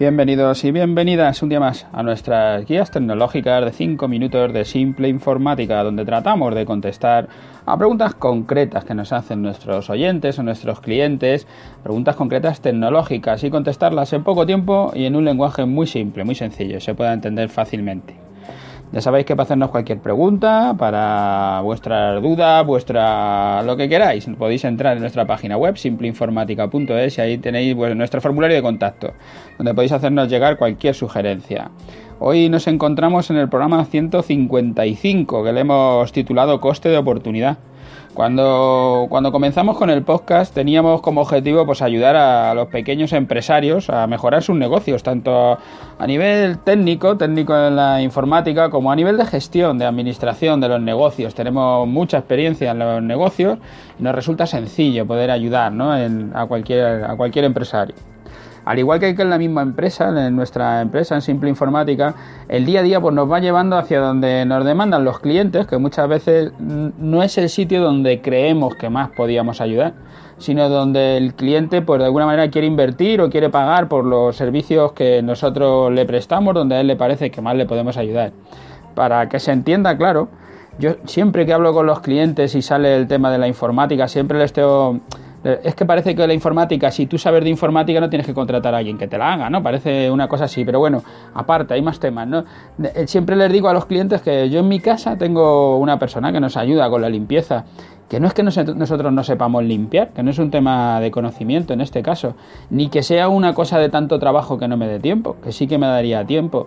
Bienvenidos 0.00 0.64
y 0.64 0.70
bienvenidas 0.70 1.42
un 1.42 1.50
día 1.50 1.60
más 1.60 1.86
a 1.92 2.02
nuestras 2.02 2.64
guías 2.64 2.90
tecnológicas 2.90 3.62
de 3.66 3.70
5 3.70 4.08
minutos 4.08 4.50
de 4.50 4.64
simple 4.64 5.08
informática, 5.08 5.84
donde 5.84 6.06
tratamos 6.06 6.54
de 6.54 6.64
contestar 6.64 7.28
a 7.66 7.76
preguntas 7.76 8.14
concretas 8.14 8.86
que 8.86 8.94
nos 8.94 9.12
hacen 9.12 9.42
nuestros 9.42 9.90
oyentes 9.90 10.38
o 10.38 10.42
nuestros 10.42 10.80
clientes, 10.80 11.46
preguntas 11.82 12.16
concretas 12.16 12.62
tecnológicas 12.62 13.44
y 13.44 13.50
contestarlas 13.50 14.14
en 14.14 14.24
poco 14.24 14.46
tiempo 14.46 14.90
y 14.94 15.04
en 15.04 15.16
un 15.16 15.26
lenguaje 15.26 15.66
muy 15.66 15.86
simple, 15.86 16.24
muy 16.24 16.34
sencillo, 16.34 16.80
se 16.80 16.94
pueda 16.94 17.12
entender 17.12 17.50
fácilmente. 17.50 18.19
Ya 18.92 19.00
sabéis 19.00 19.24
que 19.24 19.36
para 19.36 19.44
hacernos 19.44 19.70
cualquier 19.70 20.00
pregunta, 20.00 20.74
para 20.76 21.60
vuestras 21.62 22.20
dudas, 22.20 22.66
vuestra 22.66 23.62
lo 23.62 23.76
que 23.76 23.88
queráis, 23.88 24.26
podéis 24.36 24.64
entrar 24.64 24.96
en 24.96 25.02
nuestra 25.02 25.26
página 25.28 25.56
web 25.56 25.76
simpleinformática.es 25.76 27.18
y 27.18 27.20
ahí 27.20 27.38
tenéis 27.38 27.76
nuestro 27.76 28.20
formulario 28.20 28.56
de 28.56 28.62
contacto, 28.62 29.12
donde 29.58 29.74
podéis 29.74 29.92
hacernos 29.92 30.28
llegar 30.28 30.56
cualquier 30.56 30.96
sugerencia. 30.96 31.70
Hoy 32.18 32.48
nos 32.48 32.66
encontramos 32.66 33.30
en 33.30 33.36
el 33.36 33.48
programa 33.48 33.84
155 33.84 35.44
que 35.44 35.52
le 35.52 35.60
hemos 35.60 36.10
titulado 36.10 36.60
Coste 36.60 36.88
de 36.88 36.98
oportunidad. 36.98 37.58
Cuando, 38.14 39.06
cuando 39.08 39.30
comenzamos 39.30 39.78
con 39.78 39.88
el 39.88 40.02
podcast 40.02 40.52
teníamos 40.52 41.00
como 41.00 41.20
objetivo 41.20 41.64
pues 41.64 41.80
ayudar 41.80 42.16
a 42.16 42.52
los 42.54 42.66
pequeños 42.66 43.12
empresarios 43.12 43.88
a 43.88 44.06
mejorar 44.08 44.42
sus 44.42 44.56
negocios, 44.56 45.04
tanto 45.04 45.58
a 45.98 46.06
nivel 46.06 46.58
técnico, 46.58 47.16
técnico 47.16 47.56
en 47.56 47.76
la 47.76 48.02
informática, 48.02 48.68
como 48.68 48.90
a 48.90 48.96
nivel 48.96 49.16
de 49.16 49.26
gestión, 49.26 49.78
de 49.78 49.84
administración 49.84 50.60
de 50.60 50.68
los 50.68 50.80
negocios. 50.80 51.34
Tenemos 51.34 51.86
mucha 51.86 52.18
experiencia 52.18 52.72
en 52.72 52.80
los 52.80 53.02
negocios 53.02 53.58
y 53.98 54.02
nos 54.02 54.14
resulta 54.14 54.44
sencillo 54.46 55.06
poder 55.06 55.30
ayudar 55.30 55.72
a, 56.34 56.46
cualquier, 56.46 57.04
a 57.04 57.16
cualquier 57.16 57.44
empresario. 57.44 57.94
Al 58.64 58.78
igual 58.78 59.00
que 59.00 59.08
en 59.08 59.30
la 59.30 59.38
misma 59.38 59.62
empresa, 59.62 60.08
en 60.08 60.36
nuestra 60.36 60.82
empresa, 60.82 61.14
en 61.14 61.22
Simple 61.22 61.48
Informática, 61.48 62.14
el 62.48 62.66
día 62.66 62.80
a 62.80 62.82
día 62.82 63.00
pues, 63.00 63.14
nos 63.14 63.30
va 63.30 63.40
llevando 63.40 63.76
hacia 63.76 64.00
donde 64.00 64.44
nos 64.44 64.64
demandan 64.64 65.04
los 65.04 65.18
clientes, 65.18 65.66
que 65.66 65.78
muchas 65.78 66.08
veces 66.08 66.52
no 66.58 67.22
es 67.22 67.38
el 67.38 67.48
sitio 67.48 67.82
donde 67.82 68.20
creemos 68.20 68.74
que 68.74 68.90
más 68.90 69.10
podíamos 69.10 69.60
ayudar, 69.60 69.94
sino 70.38 70.68
donde 70.68 71.16
el 71.16 71.34
cliente 71.34 71.82
pues, 71.82 72.00
de 72.00 72.06
alguna 72.06 72.26
manera 72.26 72.50
quiere 72.50 72.66
invertir 72.66 73.20
o 73.20 73.30
quiere 73.30 73.48
pagar 73.48 73.88
por 73.88 74.04
los 74.04 74.36
servicios 74.36 74.92
que 74.92 75.22
nosotros 75.22 75.92
le 75.92 76.04
prestamos, 76.04 76.54
donde 76.54 76.76
a 76.76 76.80
él 76.80 76.86
le 76.86 76.96
parece 76.96 77.30
que 77.30 77.40
más 77.40 77.56
le 77.56 77.66
podemos 77.66 77.96
ayudar. 77.96 78.32
Para 78.94 79.28
que 79.28 79.38
se 79.38 79.52
entienda 79.52 79.96
claro, 79.96 80.28
yo 80.78 80.96
siempre 81.04 81.46
que 81.46 81.52
hablo 81.52 81.72
con 81.72 81.86
los 81.86 82.00
clientes 82.00 82.54
y 82.54 82.62
sale 82.62 82.96
el 82.96 83.06
tema 83.06 83.30
de 83.30 83.38
la 83.38 83.48
informática, 83.48 84.08
siempre 84.08 84.38
les 84.38 84.52
tengo 84.52 85.00
es 85.42 85.74
que 85.74 85.86
parece 85.86 86.14
que 86.14 86.26
la 86.26 86.34
informática, 86.34 86.90
si 86.90 87.06
tú 87.06 87.16
sabes 87.16 87.42
de 87.42 87.50
informática, 87.50 88.00
no 88.00 88.10
tienes 88.10 88.26
que 88.26 88.34
contratar 88.34 88.74
a 88.74 88.78
alguien 88.78 88.98
que 88.98 89.08
te 89.08 89.16
la 89.16 89.32
haga, 89.32 89.48
¿no? 89.48 89.62
Parece 89.62 90.10
una 90.10 90.28
cosa 90.28 90.44
así, 90.44 90.64
pero 90.64 90.78
bueno, 90.78 91.02
aparte, 91.34 91.74
hay 91.74 91.82
más 91.82 91.98
temas, 91.98 92.28
¿no? 92.28 92.44
Eh, 92.82 93.06
siempre 93.06 93.36
les 93.36 93.50
digo 93.50 93.68
a 93.68 93.72
los 93.72 93.86
clientes 93.86 94.20
que 94.20 94.50
yo 94.50 94.60
en 94.60 94.68
mi 94.68 94.80
casa 94.80 95.16
tengo 95.16 95.78
una 95.78 95.98
persona 95.98 96.32
que 96.32 96.40
nos 96.40 96.56
ayuda 96.56 96.90
con 96.90 97.00
la 97.00 97.08
limpieza, 97.08 97.64
que 98.08 98.20
no 98.20 98.26
es 98.26 98.34
que 98.34 98.42
nosotros 98.42 99.12
no 99.12 99.22
sepamos 99.22 99.64
limpiar, 99.64 100.10
que 100.10 100.22
no 100.22 100.30
es 100.30 100.38
un 100.38 100.50
tema 100.50 101.00
de 101.00 101.10
conocimiento 101.10 101.72
en 101.72 101.80
este 101.80 102.02
caso, 102.02 102.34
ni 102.68 102.88
que 102.88 103.02
sea 103.02 103.28
una 103.28 103.54
cosa 103.54 103.78
de 103.78 103.88
tanto 103.88 104.18
trabajo 104.18 104.58
que 104.58 104.68
no 104.68 104.76
me 104.76 104.88
dé 104.88 104.98
tiempo, 104.98 105.36
que 105.42 105.52
sí 105.52 105.66
que 105.66 105.78
me 105.78 105.86
daría 105.86 106.24
tiempo. 106.26 106.66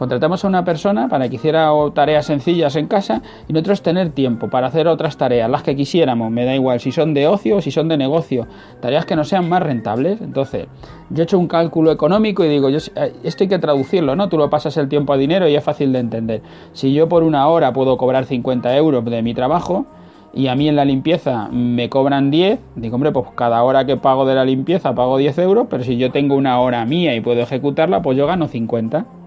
Contratamos 0.00 0.42
a 0.46 0.48
una 0.48 0.64
persona 0.64 1.08
para 1.10 1.28
que 1.28 1.36
hiciera 1.36 1.70
tareas 1.92 2.24
sencillas 2.24 2.74
en 2.76 2.86
casa 2.86 3.20
y 3.46 3.52
nosotros 3.52 3.82
tener 3.82 4.08
tiempo 4.12 4.48
para 4.48 4.68
hacer 4.68 4.88
otras 4.88 5.18
tareas, 5.18 5.50
las 5.50 5.62
que 5.62 5.76
quisiéramos, 5.76 6.30
me 6.30 6.46
da 6.46 6.54
igual 6.54 6.80
si 6.80 6.90
son 6.90 7.12
de 7.12 7.26
ocio 7.26 7.58
o 7.58 7.60
si 7.60 7.70
son 7.70 7.86
de 7.88 7.98
negocio, 7.98 8.46
tareas 8.80 9.04
que 9.04 9.14
no 9.14 9.24
sean 9.24 9.50
más 9.50 9.62
rentables. 9.62 10.22
Entonces, 10.22 10.68
yo 11.10 11.20
he 11.20 11.24
hecho 11.24 11.38
un 11.38 11.48
cálculo 11.48 11.92
económico 11.92 12.42
y 12.42 12.48
digo, 12.48 12.70
yo, 12.70 12.78
eh, 12.96 13.12
esto 13.24 13.44
hay 13.44 13.48
que 13.48 13.58
traducirlo, 13.58 14.16
¿no? 14.16 14.30
Tú 14.30 14.38
lo 14.38 14.48
pasas 14.48 14.74
el 14.78 14.88
tiempo 14.88 15.12
a 15.12 15.18
dinero 15.18 15.46
y 15.46 15.54
es 15.54 15.62
fácil 15.62 15.92
de 15.92 15.98
entender. 15.98 16.40
Si 16.72 16.94
yo 16.94 17.06
por 17.06 17.22
una 17.22 17.46
hora 17.48 17.74
puedo 17.74 17.98
cobrar 17.98 18.24
50 18.24 18.74
euros 18.78 19.04
de 19.04 19.20
mi 19.20 19.34
trabajo, 19.34 19.84
y 20.32 20.46
a 20.46 20.54
mí 20.54 20.66
en 20.66 20.76
la 20.76 20.86
limpieza 20.86 21.50
me 21.52 21.90
cobran 21.90 22.30
10, 22.30 22.58
digo, 22.76 22.94
hombre, 22.94 23.12
pues 23.12 23.26
cada 23.34 23.62
hora 23.64 23.84
que 23.84 23.98
pago 23.98 24.24
de 24.24 24.34
la 24.34 24.46
limpieza 24.46 24.94
pago 24.94 25.18
10 25.18 25.36
euros, 25.40 25.66
pero 25.68 25.84
si 25.84 25.98
yo 25.98 26.10
tengo 26.10 26.36
una 26.36 26.58
hora 26.58 26.86
mía 26.86 27.14
y 27.14 27.20
puedo 27.20 27.42
ejecutarla, 27.42 28.00
pues 28.00 28.16
yo 28.16 28.26
gano 28.26 28.48
50. 28.48 29.19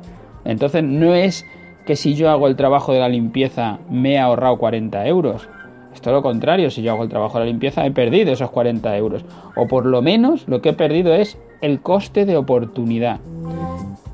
Entonces 0.45 0.83
no 0.83 1.13
es 1.13 1.45
que 1.85 1.95
si 1.95 2.15
yo 2.15 2.29
hago 2.29 2.47
el 2.47 2.55
trabajo 2.55 2.93
de 2.93 2.99
la 2.99 3.09
limpieza 3.09 3.79
me 3.89 4.13
he 4.13 4.19
ahorrado 4.19 4.57
40 4.57 5.05
euros. 5.07 5.47
Es 5.93 6.01
todo 6.01 6.15
lo 6.15 6.21
contrario, 6.21 6.71
si 6.71 6.81
yo 6.81 6.91
hago 6.91 7.03
el 7.03 7.09
trabajo 7.09 7.37
de 7.37 7.45
la 7.45 7.51
limpieza 7.51 7.85
he 7.85 7.91
perdido 7.91 8.31
esos 8.31 8.49
40 8.49 8.97
euros. 8.97 9.25
O 9.55 9.67
por 9.67 9.85
lo 9.85 10.01
menos 10.01 10.47
lo 10.47 10.61
que 10.61 10.69
he 10.69 10.73
perdido 10.73 11.13
es 11.13 11.37
el 11.61 11.81
coste 11.81 12.25
de 12.25 12.37
oportunidad. 12.37 13.19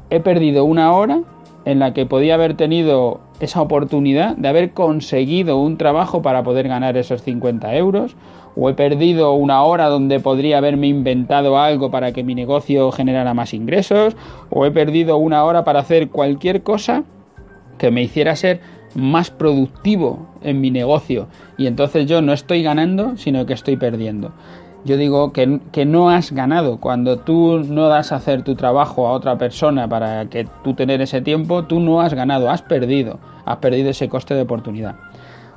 He 0.09 0.19
perdido 0.19 0.65
una 0.65 0.91
hora 0.93 1.21
en 1.65 1.79
la 1.79 1.93
que 1.93 2.05
podía 2.05 2.35
haber 2.35 2.55
tenido 2.55 3.19
esa 3.39 3.61
oportunidad 3.61 4.35
de 4.35 4.47
haber 4.47 4.71
conseguido 4.71 5.57
un 5.57 5.77
trabajo 5.77 6.21
para 6.21 6.43
poder 6.43 6.67
ganar 6.67 6.97
esos 6.97 7.21
50 7.21 7.75
euros 7.75 8.15
o 8.55 8.69
he 8.69 8.73
perdido 8.73 9.33
una 9.33 9.63
hora 9.63 9.87
donde 9.87 10.19
podría 10.19 10.57
haberme 10.57 10.87
inventado 10.87 11.57
algo 11.57 11.91
para 11.91 12.11
que 12.11 12.23
mi 12.23 12.35
negocio 12.35 12.91
generara 12.91 13.33
más 13.33 13.53
ingresos, 13.53 14.17
o 14.49 14.65
he 14.65 14.71
perdido 14.71 15.17
una 15.17 15.43
hora 15.45 15.63
para 15.63 15.79
hacer 15.79 16.09
cualquier 16.09 16.63
cosa 16.63 17.03
que 17.77 17.91
me 17.91 18.03
hiciera 18.03 18.35
ser 18.35 18.59
más 18.95 19.29
productivo 19.29 20.27
en 20.41 20.59
mi 20.59 20.71
negocio 20.71 21.27
y 21.57 21.67
entonces 21.67 22.07
yo 22.07 22.21
no 22.21 22.33
estoy 22.33 22.63
ganando 22.63 23.17
sino 23.17 23.45
que 23.45 23.53
estoy 23.53 23.77
perdiendo. 23.77 24.33
Yo 24.85 24.97
digo 24.97 25.33
que, 25.33 25.59
que, 25.71 25.85
no 25.85 26.09
has 26.09 26.31
ganado. 26.31 26.79
Cuando 26.79 27.17
tú 27.17 27.59
no 27.67 27.87
das 27.89 28.11
a 28.11 28.15
hacer 28.15 28.43
tu 28.43 28.55
trabajo 28.55 29.07
a 29.07 29.11
otra 29.11 29.37
persona 29.37 29.87
para 29.87 30.25
que 30.29 30.47
tú 30.63 30.73
tener 30.73 31.01
ese 31.01 31.21
tiempo, 31.21 31.65
tú 31.65 31.79
no 31.79 32.01
has 32.01 32.13
ganado, 32.13 32.49
has 32.49 32.61
perdido. 32.61 33.19
Has 33.45 33.57
perdido 33.57 33.89
ese 33.89 34.07
coste 34.07 34.35
de 34.35 34.41
oportunidad. 34.41 34.95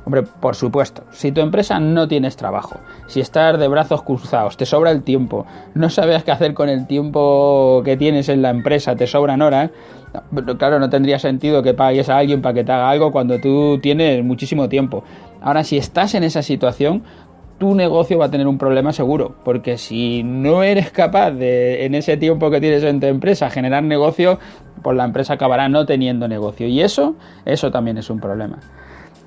Hombre, 0.05 0.25
por 0.25 0.57
supuesto, 0.57 1.05
si 1.13 1.31
tu 1.31 1.41
empresa 1.41 1.79
no 1.79 2.09
tienes 2.09 2.37
trabajo, 2.37 2.81
si 3.07 3.21
estás 3.21 3.57
de 3.59 3.69
brazos 3.69 4.03
cruzados, 4.03 4.57
te 4.57 4.67
sobra 4.67 4.91
el 4.91 5.05
tiempo, 5.05 5.47
no 5.75 5.91
sabes 5.91 6.25
qué 6.25 6.33
hacer 6.33 6.55
con 6.55 6.69
el 6.69 6.89
tiempo 6.89 7.83
que 7.85 7.97
tienes 7.97 8.29
en 8.29 8.43
la 8.43 8.51
empresa, 8.51 8.97
te 8.97 9.07
sobran 9.07 9.43
horas, 9.43 9.71
claro, 10.59 10.81
no 10.81 10.91
tendría 10.91 11.21
sentido 11.21 11.63
que 11.63 11.75
pagues 11.75 12.09
a 12.09 12.19
alguien 12.19 12.43
para 12.43 12.55
que 12.55 12.65
te 12.65 12.73
haga 12.73 12.91
algo 12.91 13.13
cuando 13.13 13.41
tú 13.41 13.79
tienes 13.81 14.25
muchísimo 14.25 14.69
tiempo. 14.69 15.05
Ahora, 15.41 15.63
si 15.63 15.77
estás 15.77 16.15
en 16.15 16.25
esa 16.25 16.43
situación, 16.43 17.05
tu 17.63 17.77
negocio 17.77 18.19
va 18.19 18.25
a 18.25 18.29
tener 18.29 18.49
un 18.49 18.59
problema 18.59 18.93
seguro, 18.93 19.37
porque 19.45 19.79
si 19.79 20.25
no 20.25 20.65
eres 20.65 20.91
capaz 20.91 21.31
de, 21.31 21.87
en 21.87 21.95
ese 21.95 22.17
tiempo 22.17 22.51
que 22.51 22.61
tienes 22.61 22.83
en 22.83 22.99
tu 22.99 23.07
empresa, 23.07 23.51
generar 23.51 23.85
negocio, 23.85 24.41
pues 24.83 24.97
la 24.97 25.05
empresa 25.05 25.35
acabará 25.35 25.69
no 25.69 25.87
teniendo 25.87 26.27
negocio. 26.27 26.67
Y 26.67 26.81
eso, 26.81 27.15
eso 27.45 27.71
también 27.71 27.99
es 27.99 28.11
un 28.11 28.19
problema. 28.19 28.59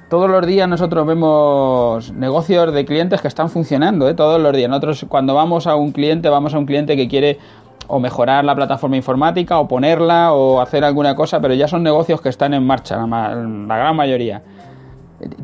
Todos 0.09 0.29
los 0.29 0.45
días 0.45 0.67
nosotros 0.67 1.07
vemos 1.07 2.11
negocios 2.11 2.73
de 2.73 2.83
clientes 2.83 3.21
que 3.21 3.29
están 3.29 3.49
funcionando, 3.49 4.09
¿eh? 4.09 4.15
todos 4.15 4.41
los 4.41 4.53
días. 4.53 4.69
Nosotros 4.69 5.05
cuando 5.07 5.33
vamos 5.33 5.65
a 5.65 5.77
un 5.77 5.93
cliente, 5.93 6.27
vamos 6.27 6.53
a 6.53 6.59
un 6.59 6.65
cliente 6.65 6.97
que 6.97 7.07
quiere 7.07 7.39
o 7.87 8.01
mejorar 8.01 8.43
la 8.43 8.53
plataforma 8.53 8.97
informática 8.97 9.59
o 9.59 9.69
ponerla 9.69 10.33
o 10.33 10.59
hacer 10.59 10.83
alguna 10.83 11.15
cosa, 11.15 11.39
pero 11.39 11.53
ya 11.53 11.69
son 11.69 11.83
negocios 11.83 12.19
que 12.19 12.27
están 12.27 12.53
en 12.53 12.67
marcha, 12.67 12.97
la, 12.97 13.33
la 13.33 13.77
gran 13.77 13.95
mayoría. 13.95 14.41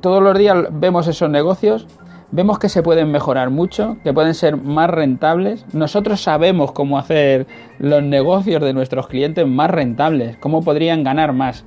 Todos 0.02 0.22
los 0.22 0.38
días 0.38 0.58
vemos 0.72 1.08
esos 1.08 1.30
negocios, 1.30 1.88
vemos 2.32 2.60
que 2.60 2.70
se 2.70 2.84
pueden 2.84 3.12
mejorar 3.12 3.50
mucho, 3.50 3.98
que 4.04 4.14
pueden 4.14 4.34
ser 4.34 4.58
más 4.58 4.90
rentables. 4.90 5.66
Nosotros 5.74 6.22
sabemos 6.22 6.72
cómo 6.72 6.98
hacer 6.98 7.48
los 7.80 8.04
negocios 8.04 8.62
de 8.62 8.74
nuestros 8.74 9.08
clientes 9.08 9.46
más 9.46 9.70
rentables, 9.70 10.38
cómo 10.38 10.64
podrían 10.64 11.04
ganar 11.04 11.34
más 11.34 11.66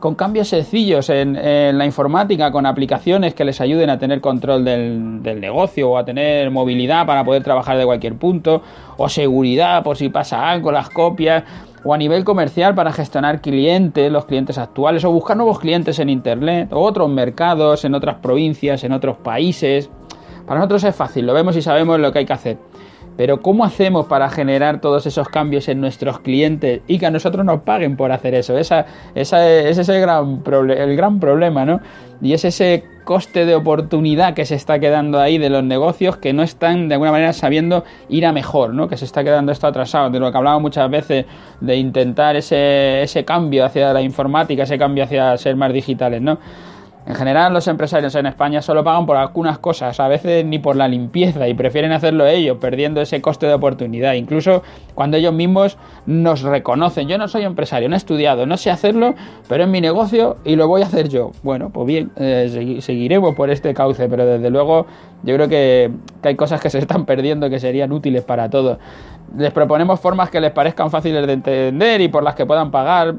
con 0.00 0.14
cambios 0.14 0.48
sencillos 0.48 1.08
en, 1.08 1.34
la 1.78 1.86
informática, 1.86 2.50
con 2.50 2.66
aplicaciones 2.66 3.34
que 3.34 3.44
les 3.44 3.60
ayuden 3.60 3.90
a 3.90 3.98
tener 3.98 4.20
control 4.20 4.64
del, 4.64 5.22
del, 5.22 5.40
negocio 5.40 5.90
o 5.90 5.98
a 5.98 6.04
tener 6.04 6.50
movilidad 6.50 7.06
para 7.06 7.24
poder 7.24 7.42
trabajar 7.42 7.78
de 7.78 7.84
cualquier 7.84 8.14
punto, 8.14 8.62
o 8.98 9.08
seguridad 9.08 9.82
por 9.82 9.96
si 9.96 10.10
pasa 10.10 10.50
algo, 10.50 10.70
las 10.70 10.90
copias, 10.90 11.44
o 11.82 11.94
a 11.94 11.98
nivel 11.98 12.24
comercial 12.24 12.74
para 12.74 12.92
gestionar 12.92 13.40
clientes, 13.40 14.10
los 14.10 14.26
clientes 14.26 14.58
actuales, 14.58 15.04
o 15.04 15.12
buscar 15.12 15.36
nuevos 15.36 15.60
clientes 15.60 15.98
en 15.98 16.10
Internet, 16.10 16.72
o 16.72 16.80
otros 16.80 17.08
mercados 17.08 17.84
en 17.84 17.94
otras 17.94 18.16
provincias, 18.16 18.84
en 18.84 18.92
otros 18.92 19.16
países. 19.18 19.88
Para 20.46 20.60
nosotros 20.60 20.84
es 20.84 20.94
fácil, 20.94 21.26
lo 21.26 21.34
vemos 21.34 21.56
y 21.56 21.62
sabemos 21.62 21.98
lo 21.98 22.12
que 22.12 22.20
hay 22.20 22.26
que 22.26 22.32
hacer. 22.32 22.58
Pero 23.16 23.40
¿cómo 23.40 23.64
hacemos 23.64 24.06
para 24.06 24.28
generar 24.28 24.80
todos 24.80 25.06
esos 25.06 25.28
cambios 25.28 25.68
en 25.68 25.80
nuestros 25.80 26.20
clientes 26.20 26.82
y 26.86 26.98
que 26.98 27.06
a 27.06 27.10
nosotros 27.10 27.44
nos 27.46 27.62
paguen 27.62 27.96
por 27.96 28.12
hacer 28.12 28.34
eso? 28.34 28.58
Esa, 28.58 28.86
es 29.14 29.88
el 29.88 30.00
gran 30.00 31.18
problema, 31.18 31.64
¿no? 31.64 31.80
Y 32.20 32.34
es 32.34 32.44
ese 32.44 32.84
coste 33.04 33.46
de 33.46 33.54
oportunidad 33.54 34.34
que 34.34 34.44
se 34.44 34.54
está 34.54 34.78
quedando 34.78 35.18
ahí 35.18 35.38
de 35.38 35.48
los 35.48 35.64
negocios 35.64 36.16
que 36.18 36.32
no 36.32 36.42
están 36.42 36.88
de 36.88 36.94
alguna 36.94 37.12
manera 37.12 37.32
sabiendo 37.32 37.84
ir 38.08 38.26
a 38.26 38.32
mejor, 38.32 38.74
¿no? 38.74 38.88
Que 38.88 38.98
se 38.98 39.06
está 39.06 39.24
quedando 39.24 39.50
esto 39.50 39.66
atrasado, 39.66 40.10
de 40.10 40.20
lo 40.20 40.30
que 40.30 40.36
hablamos 40.36 40.60
muchas 40.60 40.90
veces 40.90 41.24
de 41.60 41.76
intentar 41.76 42.36
ese 42.36 43.24
cambio 43.24 43.64
hacia 43.64 43.94
la 43.94 44.02
informática, 44.02 44.64
ese 44.64 44.76
cambio 44.76 45.04
hacia 45.04 45.36
ser 45.38 45.56
más 45.56 45.72
digitales, 45.72 46.20
¿no? 46.20 46.38
En 47.06 47.14
general 47.14 47.52
los 47.52 47.68
empresarios 47.68 48.16
en 48.16 48.26
España 48.26 48.60
solo 48.60 48.82
pagan 48.82 49.06
por 49.06 49.16
algunas 49.16 49.60
cosas, 49.60 50.00
a 50.00 50.08
veces 50.08 50.44
ni 50.44 50.58
por 50.58 50.74
la 50.74 50.88
limpieza 50.88 51.46
y 51.46 51.54
prefieren 51.54 51.92
hacerlo 51.92 52.26
ellos, 52.26 52.58
perdiendo 52.60 53.00
ese 53.00 53.22
coste 53.22 53.46
de 53.46 53.54
oportunidad, 53.54 54.14
incluso 54.14 54.64
cuando 54.96 55.16
ellos 55.16 55.32
mismos 55.32 55.78
nos 56.06 56.42
reconocen. 56.42 57.06
Yo 57.06 57.16
no 57.16 57.28
soy 57.28 57.44
empresario, 57.44 57.88
no 57.88 57.94
he 57.94 57.98
estudiado, 57.98 58.44
no 58.44 58.56
sé 58.56 58.70
hacerlo, 58.70 59.14
pero 59.48 59.62
es 59.62 59.70
mi 59.70 59.80
negocio 59.80 60.38
y 60.44 60.56
lo 60.56 60.66
voy 60.66 60.82
a 60.82 60.86
hacer 60.86 61.08
yo. 61.08 61.30
Bueno, 61.44 61.70
pues 61.70 61.86
bien, 61.86 62.10
eh, 62.16 62.78
seguiremos 62.80 63.36
por 63.36 63.50
este 63.50 63.72
cauce, 63.72 64.08
pero 64.08 64.26
desde 64.26 64.50
luego 64.50 64.86
yo 65.22 65.36
creo 65.36 65.48
que, 65.48 65.92
que 66.20 66.28
hay 66.30 66.34
cosas 66.34 66.60
que 66.60 66.70
se 66.70 66.78
están 66.78 67.04
perdiendo 67.06 67.48
que 67.48 67.60
serían 67.60 67.92
útiles 67.92 68.24
para 68.24 68.50
todos. 68.50 68.78
Les 69.38 69.52
proponemos 69.52 70.00
formas 70.00 70.28
que 70.28 70.40
les 70.40 70.50
parezcan 70.50 70.90
fáciles 70.90 71.24
de 71.24 71.34
entender 71.34 72.00
y 72.00 72.08
por 72.08 72.24
las 72.24 72.34
que 72.34 72.46
puedan 72.46 72.72
pagar, 72.72 73.14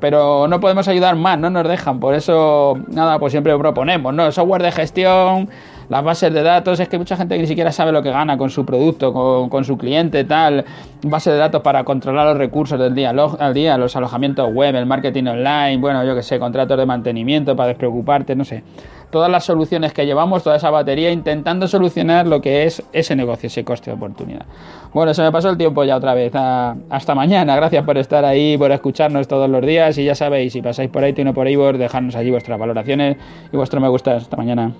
pero 0.00 0.48
no 0.48 0.60
podemos 0.60 0.88
ayudar 0.88 1.16
más, 1.16 1.38
no 1.38 1.50
nos 1.50 1.66
dejan. 1.68 2.00
Por 2.00 2.14
eso, 2.14 2.78
nada, 2.88 3.18
pues 3.18 3.32
siempre 3.32 3.56
proponemos, 3.58 4.14
¿no? 4.14 4.30
software 4.32 4.62
de 4.62 4.72
gestión, 4.72 5.48
las 5.88 6.04
bases 6.04 6.32
de 6.32 6.42
datos, 6.42 6.78
es 6.80 6.88
que 6.88 6.98
mucha 6.98 7.16
gente 7.16 7.38
ni 7.38 7.46
siquiera 7.46 7.72
sabe 7.72 7.92
lo 7.92 8.02
que 8.02 8.10
gana 8.10 8.36
con 8.36 8.50
su 8.50 8.64
producto, 8.64 9.12
con, 9.12 9.64
su 9.64 9.78
cliente, 9.78 10.24
tal. 10.24 10.64
Base 11.02 11.30
de 11.30 11.38
datos 11.38 11.62
para 11.62 11.84
controlar 11.84 12.26
los 12.26 12.36
recursos 12.36 12.78
del 12.78 12.94
día 12.94 13.10
al 13.10 13.54
día, 13.54 13.78
los 13.78 13.96
alojamientos 13.96 14.52
web, 14.52 14.74
el 14.76 14.86
marketing 14.86 15.24
online, 15.24 15.78
bueno, 15.78 16.04
yo 16.04 16.14
que 16.14 16.22
sé, 16.22 16.38
contratos 16.38 16.76
de 16.76 16.84
mantenimiento 16.84 17.56
para 17.56 17.68
despreocuparte, 17.68 18.36
no 18.36 18.44
sé. 18.44 18.62
Todas 19.10 19.30
las 19.30 19.44
soluciones 19.44 19.94
que 19.94 20.04
llevamos, 20.04 20.42
toda 20.42 20.56
esa 20.56 20.68
batería, 20.68 21.10
intentando 21.10 21.66
solucionar 21.66 22.26
lo 22.26 22.42
que 22.42 22.64
es 22.64 22.82
ese 22.92 23.16
negocio, 23.16 23.46
ese 23.46 23.64
coste 23.64 23.90
de 23.90 23.96
oportunidad. 23.96 24.44
Bueno, 24.92 25.14
se 25.14 25.22
me 25.22 25.32
pasó 25.32 25.48
el 25.48 25.56
tiempo 25.56 25.82
ya 25.84 25.96
otra 25.96 26.12
vez. 26.12 26.30
hasta 26.34 27.14
mañana. 27.14 27.56
Gracias 27.56 27.84
por 27.84 27.96
estar 27.96 28.26
ahí, 28.26 28.58
por 28.58 28.70
escucharnos 28.70 29.26
todos 29.26 29.48
los 29.48 29.64
días. 29.64 29.96
Y 29.96 30.04
ya 30.04 30.14
sabéis, 30.14 30.52
si 30.52 30.60
pasáis 30.60 30.90
por 30.90 31.04
ahí, 31.04 31.14
no 31.24 31.32
por 31.32 31.46
ahí, 31.46 31.56
dejarnos 31.56 32.16
allí 32.16 32.30
vuestras 32.30 32.58
valoraciones 32.58 33.16
y 33.50 33.56
vuestro 33.56 33.80
me 33.80 33.88
gusta. 33.88 34.16
Hasta 34.16 34.36
mañana. 34.36 34.72